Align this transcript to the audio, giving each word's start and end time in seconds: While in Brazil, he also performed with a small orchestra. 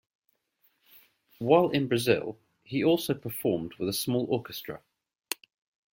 While 1.37 1.69
in 1.69 1.87
Brazil, 1.87 2.39
he 2.63 2.83
also 2.83 3.13
performed 3.13 3.75
with 3.75 3.87
a 3.87 3.93
small 3.93 4.25
orchestra. 4.33 4.81